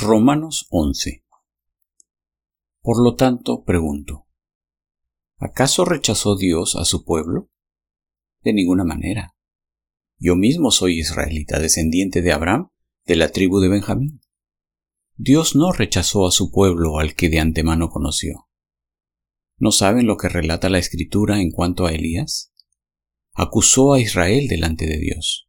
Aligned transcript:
Romanos 0.00 0.68
11 0.70 1.24
Por 2.82 3.02
lo 3.02 3.16
tanto, 3.16 3.64
pregunto, 3.64 4.28
¿acaso 5.38 5.84
rechazó 5.84 6.36
Dios 6.36 6.76
a 6.76 6.84
su 6.84 7.04
pueblo? 7.04 7.50
De 8.44 8.52
ninguna 8.52 8.84
manera. 8.84 9.34
Yo 10.16 10.36
mismo 10.36 10.70
soy 10.70 11.00
israelita, 11.00 11.58
descendiente 11.58 12.22
de 12.22 12.30
Abraham, 12.30 12.68
de 13.06 13.16
la 13.16 13.32
tribu 13.32 13.58
de 13.58 13.70
Benjamín. 13.70 14.20
Dios 15.16 15.56
no 15.56 15.72
rechazó 15.72 16.28
a 16.28 16.30
su 16.30 16.52
pueblo 16.52 17.00
al 17.00 17.16
que 17.16 17.28
de 17.28 17.40
antemano 17.40 17.88
conoció. 17.88 18.46
¿No 19.56 19.72
saben 19.72 20.06
lo 20.06 20.16
que 20.16 20.28
relata 20.28 20.68
la 20.68 20.78
escritura 20.78 21.40
en 21.40 21.50
cuanto 21.50 21.86
a 21.86 21.92
Elías? 21.92 22.52
Acusó 23.32 23.94
a 23.94 24.00
Israel 24.00 24.46
delante 24.46 24.86
de 24.86 24.98
Dios. 24.98 25.48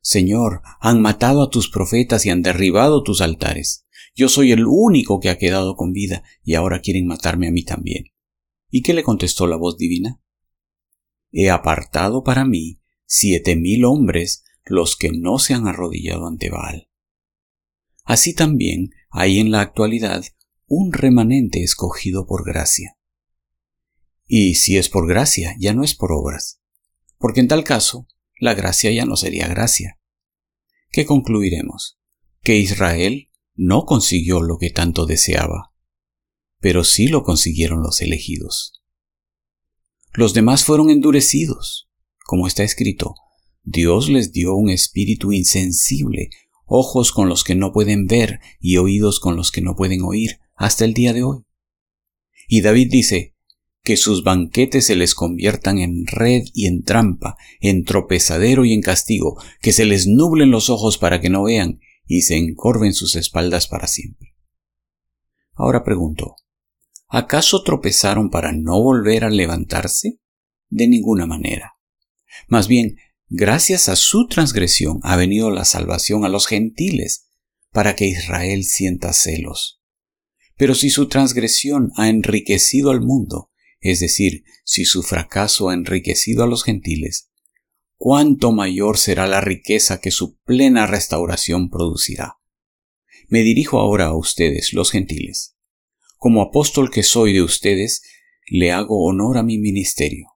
Señor, 0.00 0.62
han 0.80 1.02
matado 1.02 1.42
a 1.42 1.50
tus 1.50 1.68
profetas 1.68 2.24
y 2.24 2.30
han 2.30 2.40
derribado 2.40 3.02
tus 3.02 3.20
altares. 3.20 3.84
Yo 4.14 4.28
soy 4.28 4.52
el 4.52 4.66
único 4.66 5.20
que 5.20 5.30
ha 5.30 5.38
quedado 5.38 5.76
con 5.76 5.92
vida 5.92 6.22
y 6.42 6.54
ahora 6.54 6.80
quieren 6.80 7.06
matarme 7.06 7.48
a 7.48 7.52
mí 7.52 7.64
también. 7.64 8.06
¿Y 8.68 8.82
qué 8.82 8.94
le 8.94 9.02
contestó 9.02 9.46
la 9.46 9.56
voz 9.56 9.76
divina? 9.76 10.20
He 11.32 11.50
apartado 11.50 12.24
para 12.24 12.44
mí 12.44 12.80
siete 13.06 13.56
mil 13.56 13.84
hombres 13.84 14.44
los 14.64 14.96
que 14.96 15.10
no 15.10 15.38
se 15.38 15.54
han 15.54 15.66
arrodillado 15.66 16.26
ante 16.26 16.50
Baal. 16.50 16.88
Así 18.04 18.34
también 18.34 18.90
hay 19.10 19.38
en 19.38 19.50
la 19.50 19.60
actualidad 19.60 20.24
un 20.66 20.92
remanente 20.92 21.62
escogido 21.62 22.26
por 22.26 22.44
gracia. 22.44 22.96
Y 24.26 24.54
si 24.54 24.76
es 24.76 24.88
por 24.88 25.08
gracia, 25.08 25.56
ya 25.58 25.74
no 25.74 25.82
es 25.82 25.94
por 25.94 26.12
obras, 26.12 26.60
porque 27.18 27.40
en 27.40 27.48
tal 27.48 27.64
caso, 27.64 28.06
la 28.38 28.54
gracia 28.54 28.92
ya 28.92 29.04
no 29.04 29.16
sería 29.16 29.48
gracia. 29.48 29.98
¿Qué 30.90 31.04
concluiremos? 31.04 31.98
Que 32.42 32.56
Israel 32.56 33.29
no 33.62 33.84
consiguió 33.84 34.40
lo 34.40 34.56
que 34.56 34.70
tanto 34.70 35.04
deseaba, 35.04 35.74
pero 36.60 36.82
sí 36.82 37.08
lo 37.08 37.22
consiguieron 37.22 37.82
los 37.82 38.00
elegidos. 38.00 38.80
Los 40.14 40.32
demás 40.32 40.64
fueron 40.64 40.88
endurecidos, 40.88 41.90
como 42.24 42.46
está 42.46 42.64
escrito, 42.64 43.16
Dios 43.62 44.08
les 44.08 44.32
dio 44.32 44.54
un 44.54 44.70
espíritu 44.70 45.30
insensible, 45.32 46.30
ojos 46.64 47.12
con 47.12 47.28
los 47.28 47.44
que 47.44 47.54
no 47.54 47.70
pueden 47.70 48.06
ver 48.06 48.40
y 48.60 48.78
oídos 48.78 49.20
con 49.20 49.36
los 49.36 49.50
que 49.50 49.60
no 49.60 49.76
pueden 49.76 50.00
oír, 50.00 50.38
hasta 50.54 50.86
el 50.86 50.94
día 50.94 51.12
de 51.12 51.22
hoy. 51.22 51.44
Y 52.48 52.62
David 52.62 52.88
dice, 52.90 53.36
que 53.84 53.98
sus 53.98 54.24
banquetes 54.24 54.86
se 54.86 54.96
les 54.96 55.14
conviertan 55.14 55.78
en 55.78 56.06
red 56.06 56.44
y 56.54 56.66
en 56.66 56.82
trampa, 56.82 57.36
en 57.60 57.84
tropezadero 57.84 58.64
y 58.64 58.72
en 58.72 58.80
castigo, 58.80 59.38
que 59.60 59.72
se 59.72 59.84
les 59.84 60.06
nublen 60.06 60.50
los 60.50 60.70
ojos 60.70 60.96
para 60.96 61.20
que 61.20 61.28
no 61.28 61.42
vean 61.42 61.80
y 62.12 62.22
se 62.22 62.36
encorven 62.36 62.92
sus 62.92 63.14
espaldas 63.14 63.68
para 63.68 63.86
siempre. 63.86 64.34
Ahora 65.52 65.84
pregunto, 65.84 66.34
¿acaso 67.06 67.62
tropezaron 67.62 68.30
para 68.30 68.50
no 68.50 68.82
volver 68.82 69.22
a 69.22 69.30
levantarse? 69.30 70.18
De 70.68 70.88
ninguna 70.88 71.26
manera. 71.26 71.74
Más 72.48 72.66
bien, 72.66 72.96
gracias 73.28 73.88
a 73.88 73.94
su 73.94 74.26
transgresión 74.26 74.98
ha 75.04 75.14
venido 75.14 75.52
la 75.52 75.64
salvación 75.64 76.24
a 76.24 76.28
los 76.28 76.48
gentiles, 76.48 77.28
para 77.70 77.94
que 77.94 78.06
Israel 78.06 78.64
sienta 78.64 79.12
celos. 79.12 79.80
Pero 80.56 80.74
si 80.74 80.90
su 80.90 81.06
transgresión 81.06 81.92
ha 81.94 82.08
enriquecido 82.08 82.90
al 82.90 83.02
mundo, 83.02 83.52
es 83.78 84.00
decir, 84.00 84.42
si 84.64 84.84
su 84.84 85.04
fracaso 85.04 85.68
ha 85.68 85.74
enriquecido 85.74 86.42
a 86.42 86.48
los 86.48 86.64
gentiles, 86.64 87.29
cuánto 88.02 88.50
mayor 88.50 88.96
será 88.96 89.26
la 89.26 89.42
riqueza 89.42 90.00
que 90.00 90.10
su 90.10 90.38
plena 90.38 90.86
restauración 90.86 91.68
producirá. 91.68 92.38
Me 93.28 93.42
dirijo 93.42 93.78
ahora 93.78 94.06
a 94.06 94.16
ustedes, 94.16 94.72
los 94.72 94.90
gentiles. 94.90 95.54
Como 96.16 96.40
apóstol 96.40 96.90
que 96.90 97.02
soy 97.02 97.34
de 97.34 97.42
ustedes, 97.42 98.00
le 98.48 98.72
hago 98.72 99.04
honor 99.04 99.36
a 99.36 99.42
mi 99.42 99.58
ministerio, 99.58 100.28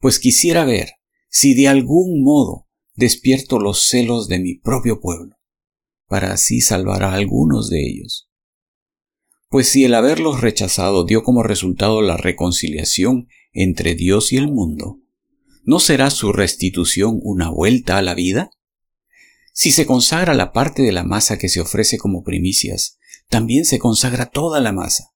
pues 0.00 0.18
quisiera 0.18 0.64
ver 0.64 0.94
si 1.30 1.54
de 1.54 1.68
algún 1.68 2.24
modo 2.24 2.66
despierto 2.96 3.60
los 3.60 3.84
celos 3.84 4.26
de 4.26 4.40
mi 4.40 4.56
propio 4.56 5.00
pueblo, 5.00 5.36
para 6.08 6.32
así 6.32 6.60
salvar 6.60 7.04
a 7.04 7.14
algunos 7.14 7.70
de 7.70 7.86
ellos. 7.86 8.28
Pues 9.48 9.68
si 9.68 9.84
el 9.84 9.94
haberlos 9.94 10.40
rechazado 10.40 11.04
dio 11.04 11.22
como 11.22 11.44
resultado 11.44 12.02
la 12.02 12.16
reconciliación 12.16 13.28
entre 13.52 13.94
Dios 13.94 14.32
y 14.32 14.38
el 14.38 14.48
mundo, 14.48 15.01
¿no 15.64 15.78
será 15.78 16.10
su 16.10 16.32
restitución 16.32 17.18
una 17.22 17.50
vuelta 17.50 17.98
a 17.98 18.02
la 18.02 18.14
vida? 18.14 18.50
Si 19.52 19.70
se 19.70 19.86
consagra 19.86 20.34
la 20.34 20.52
parte 20.52 20.82
de 20.82 20.92
la 20.92 21.04
masa 21.04 21.38
que 21.38 21.48
se 21.48 21.60
ofrece 21.60 21.98
como 21.98 22.22
primicias, 22.22 22.98
también 23.28 23.64
se 23.64 23.78
consagra 23.78 24.26
toda 24.26 24.60
la 24.60 24.72
masa. 24.72 25.10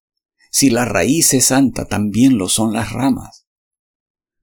Si 0.50 0.70
la 0.70 0.84
raíz 0.84 1.34
es 1.34 1.46
santa, 1.46 1.86
también 1.86 2.38
lo 2.38 2.48
son 2.48 2.72
las 2.72 2.92
ramas. 2.92 3.46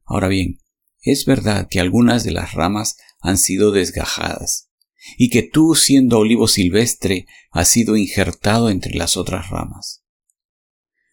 Ahora 0.06 0.28
bien, 0.28 0.60
es 1.02 1.26
verdad 1.26 1.68
que 1.70 1.80
algunas 1.80 2.24
de 2.24 2.32
las 2.32 2.54
ramas 2.54 2.98
han 3.20 3.38
sido 3.38 3.72
desgajadas, 3.72 4.70
y 5.18 5.30
que 5.30 5.44
tú, 5.44 5.76
siendo 5.76 6.20
olivo 6.20 6.48
silvestre, 6.48 7.26
has 7.52 7.68
sido 7.68 7.98
injertado 7.98 8.70
entre 8.70 8.96
las 8.96 9.18
otras 9.18 9.50
ramas. 9.50 10.04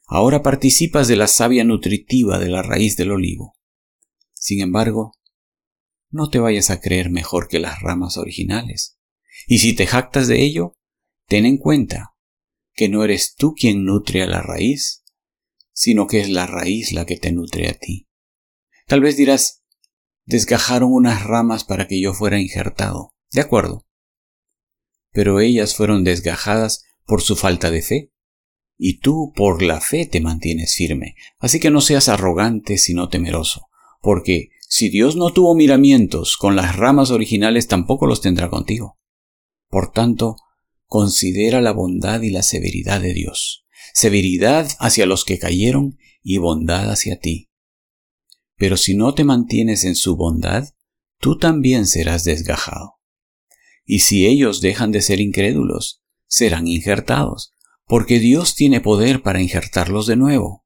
Ahora 0.06 0.42
participas 0.42 1.06
de 1.06 1.16
la 1.16 1.28
savia 1.28 1.64
nutritiva 1.64 2.38
de 2.38 2.48
la 2.48 2.62
raíz 2.62 2.96
del 2.96 3.12
olivo. 3.12 3.56
Sin 4.40 4.62
embargo, 4.62 5.12
no 6.08 6.30
te 6.30 6.38
vayas 6.38 6.70
a 6.70 6.80
creer 6.80 7.10
mejor 7.10 7.46
que 7.46 7.58
las 7.58 7.82
ramas 7.82 8.16
originales. 8.16 8.98
Y 9.46 9.58
si 9.58 9.74
te 9.74 9.86
jactas 9.86 10.28
de 10.28 10.42
ello, 10.42 10.78
ten 11.26 11.44
en 11.44 11.58
cuenta 11.58 12.14
que 12.72 12.88
no 12.88 13.04
eres 13.04 13.34
tú 13.36 13.52
quien 13.52 13.84
nutre 13.84 14.22
a 14.22 14.26
la 14.26 14.40
raíz, 14.40 15.04
sino 15.72 16.06
que 16.06 16.20
es 16.20 16.30
la 16.30 16.46
raíz 16.46 16.92
la 16.92 17.04
que 17.04 17.18
te 17.18 17.32
nutre 17.32 17.68
a 17.68 17.74
ti. 17.74 18.08
Tal 18.86 19.02
vez 19.02 19.18
dirás, 19.18 19.62
desgajaron 20.24 20.90
unas 20.90 21.22
ramas 21.22 21.64
para 21.64 21.86
que 21.86 22.00
yo 22.00 22.14
fuera 22.14 22.40
injertado. 22.40 23.14
De 23.32 23.42
acuerdo. 23.42 23.86
Pero 25.12 25.40
ellas 25.40 25.76
fueron 25.76 26.02
desgajadas 26.02 26.84
por 27.04 27.20
su 27.20 27.36
falta 27.36 27.70
de 27.70 27.82
fe. 27.82 28.12
Y 28.78 29.00
tú 29.00 29.34
por 29.36 29.62
la 29.62 29.82
fe 29.82 30.06
te 30.06 30.22
mantienes 30.22 30.74
firme. 30.74 31.14
Así 31.38 31.60
que 31.60 31.70
no 31.70 31.82
seas 31.82 32.08
arrogante 32.08 32.78
sino 32.78 33.10
temeroso 33.10 33.69
porque 34.00 34.50
si 34.68 34.88
Dios 34.88 35.16
no 35.16 35.32
tuvo 35.32 35.54
miramientos 35.54 36.36
con 36.36 36.56
las 36.56 36.76
ramas 36.76 37.10
originales, 37.10 37.66
tampoco 37.66 38.06
los 38.06 38.20
tendrá 38.20 38.48
contigo. 38.48 38.98
Por 39.68 39.92
tanto, 39.92 40.36
considera 40.86 41.60
la 41.60 41.72
bondad 41.72 42.22
y 42.22 42.30
la 42.30 42.42
severidad 42.42 43.00
de 43.00 43.14
Dios, 43.14 43.64
severidad 43.94 44.68
hacia 44.78 45.06
los 45.06 45.24
que 45.24 45.38
cayeron 45.38 45.98
y 46.22 46.38
bondad 46.38 46.90
hacia 46.90 47.18
ti. 47.18 47.50
Pero 48.56 48.76
si 48.76 48.94
no 48.94 49.14
te 49.14 49.24
mantienes 49.24 49.84
en 49.84 49.96
su 49.96 50.16
bondad, 50.16 50.68
tú 51.18 51.38
también 51.38 51.86
serás 51.86 52.24
desgajado. 52.24 53.00
Y 53.84 54.00
si 54.00 54.26
ellos 54.26 54.60
dejan 54.60 54.92
de 54.92 55.02
ser 55.02 55.20
incrédulos, 55.20 56.02
serán 56.26 56.68
injertados, 56.68 57.52
porque 57.86 58.18
Dios 58.20 58.54
tiene 58.54 58.80
poder 58.80 59.22
para 59.22 59.42
injertarlos 59.42 60.06
de 60.06 60.16
nuevo. 60.16 60.64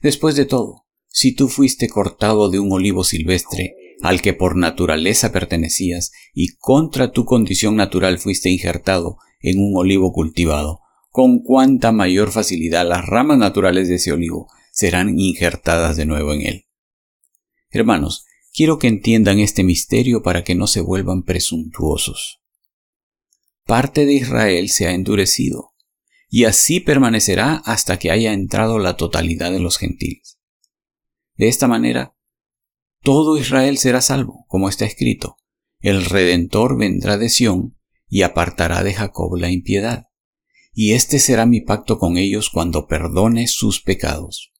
Después 0.00 0.34
de 0.34 0.46
todo, 0.46 0.87
si 1.18 1.32
tú 1.32 1.48
fuiste 1.48 1.88
cortado 1.88 2.48
de 2.48 2.60
un 2.60 2.70
olivo 2.70 3.02
silvestre 3.02 3.74
al 4.02 4.22
que 4.22 4.34
por 4.34 4.56
naturaleza 4.56 5.32
pertenecías 5.32 6.12
y 6.32 6.54
contra 6.58 7.10
tu 7.10 7.24
condición 7.24 7.74
natural 7.74 8.20
fuiste 8.20 8.50
injertado 8.50 9.16
en 9.40 9.58
un 9.58 9.72
olivo 9.76 10.12
cultivado, 10.12 10.78
con 11.10 11.40
cuánta 11.40 11.90
mayor 11.90 12.30
facilidad 12.30 12.86
las 12.86 13.04
ramas 13.04 13.36
naturales 13.36 13.88
de 13.88 13.96
ese 13.96 14.12
olivo 14.12 14.46
serán 14.70 15.18
injertadas 15.18 15.96
de 15.96 16.06
nuevo 16.06 16.32
en 16.32 16.42
él. 16.42 16.66
Hermanos, 17.70 18.24
quiero 18.54 18.78
que 18.78 18.86
entiendan 18.86 19.40
este 19.40 19.64
misterio 19.64 20.22
para 20.22 20.44
que 20.44 20.54
no 20.54 20.68
se 20.68 20.82
vuelvan 20.82 21.24
presuntuosos. 21.24 22.38
Parte 23.64 24.06
de 24.06 24.12
Israel 24.12 24.68
se 24.68 24.86
ha 24.86 24.92
endurecido, 24.92 25.72
y 26.28 26.44
así 26.44 26.78
permanecerá 26.78 27.54
hasta 27.64 27.98
que 27.98 28.12
haya 28.12 28.32
entrado 28.32 28.78
la 28.78 28.96
totalidad 28.96 29.50
de 29.50 29.58
los 29.58 29.78
gentiles. 29.78 30.37
De 31.38 31.46
esta 31.46 31.68
manera, 31.68 32.16
todo 33.00 33.38
Israel 33.38 33.78
será 33.78 34.00
salvo, 34.00 34.44
como 34.48 34.68
está 34.68 34.84
escrito. 34.84 35.36
El 35.78 36.04
Redentor 36.04 36.76
vendrá 36.76 37.16
de 37.16 37.28
Sión 37.28 37.78
y 38.08 38.22
apartará 38.22 38.82
de 38.82 38.92
Jacob 38.92 39.36
la 39.36 39.48
impiedad. 39.48 40.06
Y 40.74 40.94
este 40.94 41.20
será 41.20 41.46
mi 41.46 41.60
pacto 41.60 41.98
con 41.98 42.16
ellos 42.16 42.50
cuando 42.50 42.88
perdone 42.88 43.46
sus 43.46 43.80
pecados. 43.80 44.52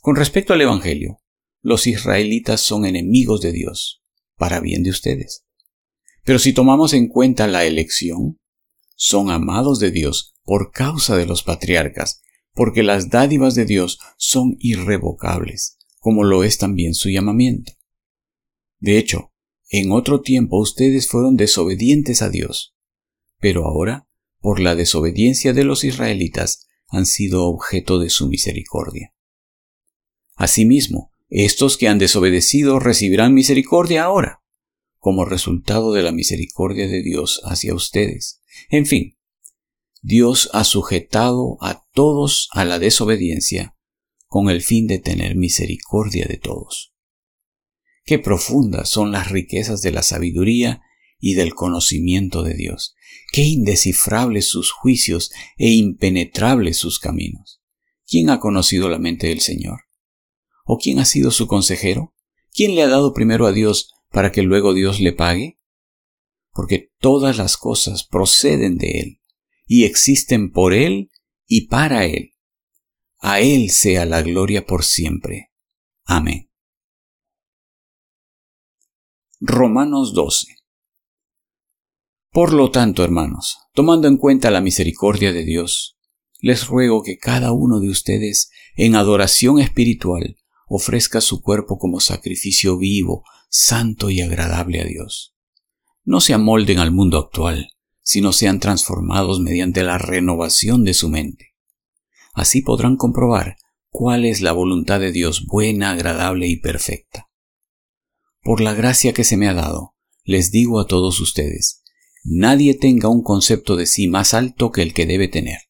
Con 0.00 0.14
respecto 0.14 0.52
al 0.52 0.60
Evangelio, 0.60 1.20
los 1.62 1.88
israelitas 1.88 2.60
son 2.60 2.86
enemigos 2.86 3.40
de 3.40 3.50
Dios, 3.50 4.04
para 4.36 4.60
bien 4.60 4.84
de 4.84 4.90
ustedes. 4.90 5.44
Pero 6.22 6.38
si 6.38 6.52
tomamos 6.52 6.92
en 6.92 7.08
cuenta 7.08 7.48
la 7.48 7.64
elección, 7.64 8.38
son 8.94 9.30
amados 9.30 9.80
de 9.80 9.90
Dios 9.90 10.36
por 10.44 10.70
causa 10.70 11.16
de 11.16 11.26
los 11.26 11.42
patriarcas, 11.42 12.22
porque 12.52 12.84
las 12.84 13.10
dádivas 13.10 13.56
de 13.56 13.64
Dios 13.64 13.98
son 14.16 14.54
irrevocables 14.60 15.78
como 16.04 16.22
lo 16.22 16.44
es 16.44 16.58
también 16.58 16.92
su 16.92 17.08
llamamiento. 17.08 17.72
De 18.78 18.98
hecho, 18.98 19.32
en 19.70 19.90
otro 19.90 20.20
tiempo 20.20 20.58
ustedes 20.58 21.08
fueron 21.08 21.38
desobedientes 21.38 22.20
a 22.20 22.28
Dios, 22.28 22.74
pero 23.40 23.64
ahora, 23.64 24.06
por 24.38 24.60
la 24.60 24.74
desobediencia 24.74 25.54
de 25.54 25.64
los 25.64 25.82
israelitas 25.82 26.66
han 26.88 27.06
sido 27.06 27.46
objeto 27.46 27.98
de 27.98 28.10
su 28.10 28.28
misericordia. 28.28 29.14
Asimismo, 30.34 31.10
estos 31.30 31.78
que 31.78 31.88
han 31.88 31.96
desobedecido 31.96 32.80
recibirán 32.80 33.32
misericordia 33.32 34.04
ahora, 34.04 34.42
como 34.98 35.24
resultado 35.24 35.94
de 35.94 36.02
la 36.02 36.12
misericordia 36.12 36.86
de 36.86 37.02
Dios 37.02 37.40
hacia 37.44 37.74
ustedes. 37.74 38.42
En 38.68 38.84
fin, 38.84 39.16
Dios 40.02 40.50
ha 40.52 40.64
sujetado 40.64 41.56
a 41.62 41.82
todos 41.94 42.50
a 42.52 42.66
la 42.66 42.78
desobediencia 42.78 43.73
con 44.34 44.50
el 44.50 44.62
fin 44.62 44.88
de 44.88 44.98
tener 44.98 45.36
misericordia 45.36 46.26
de 46.26 46.38
todos. 46.38 46.92
Qué 48.04 48.18
profundas 48.18 48.88
son 48.88 49.12
las 49.12 49.30
riquezas 49.30 49.80
de 49.80 49.92
la 49.92 50.02
sabiduría 50.02 50.82
y 51.20 51.34
del 51.34 51.54
conocimiento 51.54 52.42
de 52.42 52.54
Dios. 52.54 52.96
Qué 53.30 53.42
indescifrables 53.42 54.48
sus 54.48 54.72
juicios 54.72 55.30
e 55.56 55.70
impenetrables 55.70 56.78
sus 56.78 56.98
caminos. 56.98 57.62
¿Quién 58.08 58.28
ha 58.28 58.40
conocido 58.40 58.88
la 58.88 58.98
mente 58.98 59.28
del 59.28 59.38
Señor? 59.38 59.82
¿O 60.64 60.78
quién 60.78 60.98
ha 60.98 61.04
sido 61.04 61.30
su 61.30 61.46
consejero? 61.46 62.12
¿Quién 62.52 62.74
le 62.74 62.82
ha 62.82 62.88
dado 62.88 63.14
primero 63.14 63.46
a 63.46 63.52
Dios 63.52 63.92
para 64.10 64.32
que 64.32 64.42
luego 64.42 64.74
Dios 64.74 64.98
le 64.98 65.12
pague? 65.12 65.60
Porque 66.50 66.90
todas 66.98 67.36
las 67.36 67.56
cosas 67.56 68.02
proceden 68.02 68.78
de 68.78 68.98
Él 68.98 69.20
y 69.68 69.84
existen 69.84 70.50
por 70.50 70.74
Él 70.74 71.12
y 71.46 71.68
para 71.68 72.06
Él. 72.06 72.33
A 73.26 73.40
Él 73.40 73.70
sea 73.70 74.04
la 74.04 74.20
gloria 74.20 74.66
por 74.66 74.84
siempre. 74.84 75.50
Amén. 76.04 76.50
Romanos 79.40 80.12
12. 80.12 80.56
Por 82.30 82.52
lo 82.52 82.70
tanto, 82.70 83.02
hermanos, 83.02 83.56
tomando 83.72 84.08
en 84.08 84.18
cuenta 84.18 84.50
la 84.50 84.60
misericordia 84.60 85.32
de 85.32 85.46
Dios, 85.46 85.96
les 86.40 86.66
ruego 86.66 87.02
que 87.02 87.16
cada 87.16 87.52
uno 87.52 87.80
de 87.80 87.88
ustedes, 87.88 88.50
en 88.76 88.94
adoración 88.94 89.58
espiritual, 89.58 90.36
ofrezca 90.68 91.22
su 91.22 91.40
cuerpo 91.40 91.78
como 91.78 92.00
sacrificio 92.00 92.76
vivo, 92.76 93.24
santo 93.48 94.10
y 94.10 94.20
agradable 94.20 94.82
a 94.82 94.84
Dios. 94.84 95.34
No 96.02 96.20
se 96.20 96.34
amolden 96.34 96.78
al 96.78 96.92
mundo 96.92 97.16
actual, 97.16 97.70
sino 98.02 98.34
sean 98.34 98.60
transformados 98.60 99.40
mediante 99.40 99.82
la 99.82 99.96
renovación 99.96 100.84
de 100.84 100.92
su 100.92 101.08
mente. 101.08 101.53
Así 102.34 102.60
podrán 102.60 102.96
comprobar 102.96 103.56
cuál 103.88 104.24
es 104.24 104.40
la 104.40 104.52
voluntad 104.52 105.00
de 105.00 105.12
Dios 105.12 105.46
buena, 105.46 105.92
agradable 105.92 106.48
y 106.48 106.56
perfecta. 106.56 107.30
Por 108.42 108.60
la 108.60 108.74
gracia 108.74 109.14
que 109.14 109.24
se 109.24 109.36
me 109.36 109.48
ha 109.48 109.54
dado, 109.54 109.94
les 110.24 110.50
digo 110.50 110.80
a 110.80 110.86
todos 110.86 111.20
ustedes, 111.20 111.82
nadie 112.24 112.74
tenga 112.74 113.08
un 113.08 113.22
concepto 113.22 113.76
de 113.76 113.86
sí 113.86 114.08
más 114.08 114.34
alto 114.34 114.70
que 114.72 114.82
el 114.82 114.92
que 114.92 115.06
debe 115.06 115.28
tener, 115.28 115.60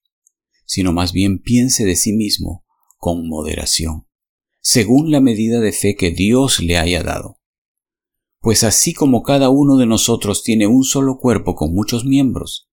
sino 0.65 0.93
más 0.93 1.13
bien 1.13 1.39
piense 1.39 1.85
de 1.85 1.95
sí 1.95 2.13
mismo 2.13 2.65
con 2.99 3.29
moderación 3.29 4.07
según 4.67 5.11
la 5.11 5.21
medida 5.21 5.61
de 5.61 5.73
fe 5.73 5.95
que 5.95 6.11
Dios 6.11 6.61
le 6.61 6.79
haya 6.79 7.03
dado. 7.03 7.39
Pues 8.41 8.65
así 8.65 8.95
como 8.95 9.23
cada 9.23 9.51
uno 9.51 9.77
de 9.77 9.85
nosotros 9.85 10.43
tiene 10.43 10.67
un 10.67 10.85
solo 10.85 11.19
cuerpo 11.19 11.55
con 11.55 11.75
muchos 11.75 12.07
miembros, 12.07 12.71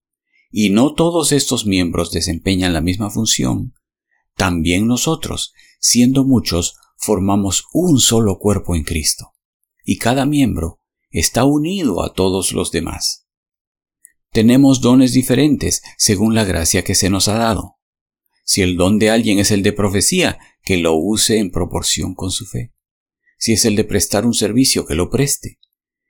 y 0.50 0.70
no 0.70 0.94
todos 0.94 1.34
estos 1.34 1.66
miembros 1.66 2.12
desempeñan 2.12 2.72
la 2.72 2.80
misma 2.80 3.10
función, 3.10 3.74
también 4.42 4.88
nosotros, 4.88 5.54
siendo 5.80 6.24
muchos, 6.24 6.74
formamos 6.98 7.66
un 7.74 8.00
solo 8.00 8.40
cuerpo 8.40 8.76
en 8.76 8.84
Cristo, 8.84 9.36
y 9.86 10.00
cada 10.00 10.26
miembro 10.26 10.80
está 11.12 11.46
unido 11.46 12.04
a 12.04 12.16
todos 12.16 12.52
los 12.52 12.72
demás. 12.72 13.28
Tenemos 14.32 14.82
dones 14.82 15.14
diferentes 15.14 15.84
según 15.96 16.34
la 16.34 16.44
gracia 16.44 16.84
que 16.84 16.96
se 16.96 17.12
nos 17.12 17.28
ha 17.28 17.36
dado. 17.36 17.78
Si 18.44 18.64
el 18.64 18.78
don 18.78 18.98
de 18.98 19.12
alguien 19.12 19.38
es 19.38 19.52
el 19.52 19.62
de 19.62 19.74
profecía, 19.74 20.40
que 20.64 20.78
lo 20.78 20.96
use 20.96 21.38
en 21.38 21.52
proporción 21.52 22.16
con 22.16 22.32
su 22.32 22.48
fe. 22.48 22.74
Si 23.38 23.54
es 23.54 23.64
el 23.66 23.76
de 23.76 23.84
prestar 23.84 24.26
un 24.26 24.34
servicio, 24.34 24.88
que 24.88 24.96
lo 24.96 25.12
preste. 25.12 25.60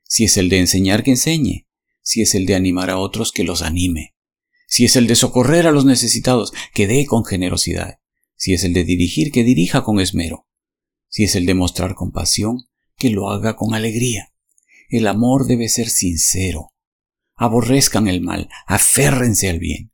Si 0.03 0.23
es 0.23 0.37
el 0.37 0.47
de 0.47 0.59
enseñar, 0.59 1.03
que 1.03 1.11
enseñe. 1.11 1.67
Si 2.01 2.21
es 2.21 2.33
el 2.33 2.45
de 2.45 2.55
animar 2.55 2.91
a 2.91 2.97
otros, 2.97 3.33
que 3.33 3.43
los 3.43 3.61
anime. 3.61 4.15
Si 4.69 4.85
es 4.85 4.95
el 4.95 5.07
de 5.07 5.15
socorrer 5.15 5.67
a 5.67 5.71
los 5.71 5.83
necesitados, 5.83 6.53
que 6.73 6.87
dé 6.87 7.05
con 7.05 7.25
generosidad. 7.25 8.00
Si 8.41 8.55
es 8.55 8.63
el 8.63 8.73
de 8.73 8.83
dirigir, 8.83 9.31
que 9.31 9.43
dirija 9.43 9.83
con 9.83 9.99
esmero. 9.99 10.47
Si 11.09 11.25
es 11.25 11.35
el 11.35 11.45
de 11.45 11.53
mostrar 11.53 11.93
compasión, 11.93 12.61
que 12.97 13.11
lo 13.11 13.29
haga 13.29 13.55
con 13.55 13.75
alegría. 13.75 14.33
El 14.89 15.05
amor 15.05 15.45
debe 15.45 15.69
ser 15.69 15.89
sincero. 15.89 16.73
Aborrezcan 17.35 18.07
el 18.07 18.21
mal, 18.21 18.49
aférrense 18.65 19.47
al 19.47 19.59
bien. 19.59 19.91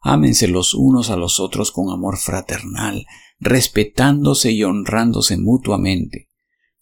Ámense 0.00 0.46
los 0.46 0.74
unos 0.74 1.10
a 1.10 1.16
los 1.16 1.40
otros 1.40 1.72
con 1.72 1.90
amor 1.90 2.18
fraternal, 2.18 3.04
respetándose 3.40 4.52
y 4.52 4.62
honrándose 4.62 5.36
mutuamente. 5.36 6.28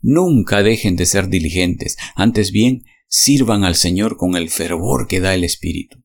Nunca 0.02 0.62
dejen 0.62 0.96
de 0.96 1.06
ser 1.06 1.30
diligentes, 1.30 1.96
antes 2.14 2.52
bien, 2.52 2.84
sirvan 3.08 3.64
al 3.64 3.76
Señor 3.76 4.18
con 4.18 4.36
el 4.36 4.50
fervor 4.50 5.06
que 5.08 5.20
da 5.20 5.34
el 5.34 5.44
Espíritu. 5.44 6.04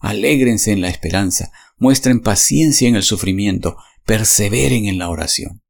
Alégrense 0.00 0.72
en 0.72 0.82
la 0.82 0.90
esperanza, 0.90 1.50
muestren 1.78 2.20
paciencia 2.20 2.88
en 2.88 2.94
el 2.94 3.02
sufrimiento, 3.02 3.78
perseveren 4.08 4.86
en 4.86 4.96
la 4.96 5.10
oración. 5.10 5.62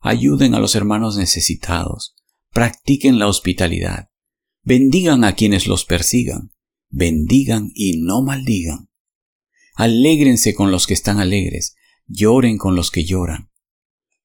Ayuden 0.00 0.54
a 0.54 0.60
los 0.60 0.74
hermanos 0.74 1.18
necesitados, 1.18 2.16
practiquen 2.54 3.18
la 3.18 3.28
hospitalidad, 3.28 4.08
bendigan 4.62 5.24
a 5.24 5.34
quienes 5.34 5.66
los 5.66 5.84
persigan, 5.84 6.54
bendigan 6.88 7.70
y 7.74 8.00
no 8.00 8.22
maldigan. 8.22 8.88
Alégrense 9.74 10.54
con 10.54 10.70
los 10.70 10.86
que 10.86 10.94
están 10.94 11.20
alegres, 11.20 11.76
lloren 12.06 12.56
con 12.56 12.76
los 12.76 12.90
que 12.90 13.04
lloran. 13.04 13.50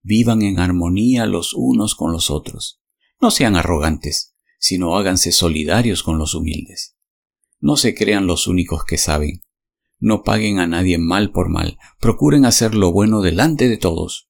Vivan 0.01 0.41
en 0.41 0.57
armonía 0.57 1.25
los 1.25 1.53
unos 1.53 1.95
con 1.95 2.13
los 2.13 2.31
otros. 2.31 2.79
No 3.19 3.31
sean 3.31 3.57
arrogantes, 3.57 4.33
sino 4.59 4.95
háganse 4.95 5.33
solidarios 5.33 6.03
con 6.03 6.17
los 6.17 6.35
humildes. 6.35 6.95
No 7.59 7.75
se 7.75 7.93
crean 7.93 8.27
los 8.27 8.47
únicos 8.47 8.85
que 8.85 8.97
saben. 8.97 9.41
No 9.99 10.23
paguen 10.23 10.59
a 10.59 10.67
nadie 10.67 10.97
mal 10.97 11.31
por 11.31 11.49
mal. 11.49 11.77
Procuren 11.99 12.45
hacer 12.45 12.73
lo 12.73 12.91
bueno 12.91 13.21
delante 13.21 13.67
de 13.67 13.77
todos. 13.77 14.29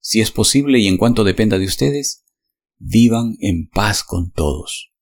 Si 0.00 0.20
es 0.20 0.30
posible 0.30 0.78
y 0.78 0.86
en 0.86 0.96
cuanto 0.96 1.24
dependa 1.24 1.58
de 1.58 1.64
ustedes, 1.64 2.24
vivan 2.78 3.36
en 3.40 3.68
paz 3.68 4.04
con 4.04 4.30
todos. 4.30 4.92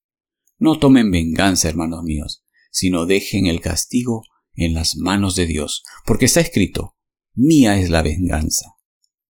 No 0.59 0.79
tomen 0.79 1.11
venganza, 1.11 1.69
hermanos 1.69 2.03
míos, 2.03 2.45
sino 2.71 3.07
dejen 3.07 3.47
el 3.47 3.61
castigo 3.61 4.23
en 4.55 4.75
las 4.75 4.97
manos 4.97 5.35
de 5.35 5.47
Dios, 5.47 5.83
porque 6.07 6.25
está 6.25 6.41
escrito, 6.41 6.97
Mía 7.35 7.79
es 7.79 7.91
la 7.91 8.01
venganza. 8.01 8.77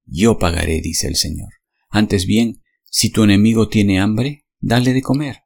Yo 0.06 0.38
pagaré, 0.38 0.82
dice 0.82 1.08
el 1.08 1.16
Señor. 1.16 1.50
Antes 1.90 2.28
bien, 2.28 2.62
si 2.84 3.10
tu 3.10 3.24
enemigo 3.24 3.68
tiene 3.68 4.00
hambre, 4.00 4.46
dale 4.60 4.94
de 4.94 5.02
comer. 5.02 5.38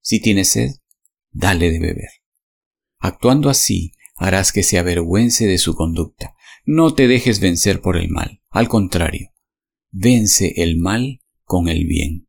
Si 0.00 0.20
tiene 0.20 0.46
sed, 0.46 0.70
dale 1.30 1.70
de 1.70 1.78
beber. 1.78 2.08
Actuando 2.98 3.50
así, 3.50 3.92
harás 4.16 4.52
que 4.52 4.62
se 4.62 4.78
avergüence 4.78 5.46
de 5.46 5.58
su 5.58 5.74
conducta. 5.74 6.34
No 6.64 6.94
te 6.94 7.06
dejes 7.06 7.40
vencer 7.40 7.80
por 7.80 7.96
el 7.96 8.08
mal. 8.08 8.42
Al 8.50 8.68
contrario, 8.68 9.32
vence 9.90 10.54
el 10.56 10.78
mal 10.78 11.20
con 11.44 11.68
el 11.68 11.86
bien. 11.86 12.25